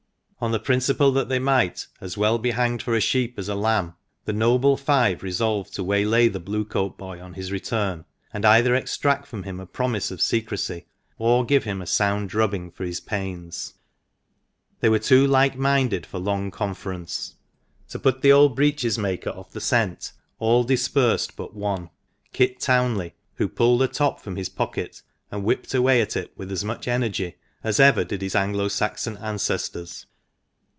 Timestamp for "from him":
9.27-9.59